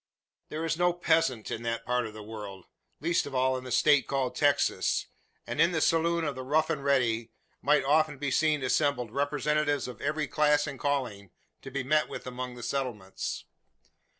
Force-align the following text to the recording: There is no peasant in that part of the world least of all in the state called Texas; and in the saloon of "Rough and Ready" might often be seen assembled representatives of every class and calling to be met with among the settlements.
There 0.49 0.65
is 0.65 0.79
no 0.79 0.93
peasant 0.93 1.51
in 1.51 1.61
that 1.61 1.85
part 1.85 2.07
of 2.07 2.13
the 2.15 2.23
world 2.23 2.65
least 2.99 3.27
of 3.27 3.35
all 3.35 3.55
in 3.55 3.63
the 3.65 3.71
state 3.71 4.07
called 4.07 4.35
Texas; 4.35 5.05
and 5.45 5.61
in 5.61 5.73
the 5.73 5.79
saloon 5.79 6.23
of 6.25 6.37
"Rough 6.37 6.71
and 6.71 6.83
Ready" 6.83 7.29
might 7.61 7.83
often 7.83 8.17
be 8.17 8.31
seen 8.31 8.63
assembled 8.63 9.11
representatives 9.11 9.87
of 9.87 10.01
every 10.01 10.25
class 10.27 10.65
and 10.65 10.79
calling 10.79 11.29
to 11.61 11.69
be 11.69 11.83
met 11.83 12.09
with 12.09 12.25
among 12.25 12.55
the 12.55 12.63
settlements. 12.63 13.45